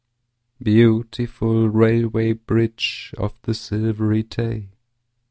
[0.59, 4.69] Beautiful Railway Bridge of the Silvery Tay!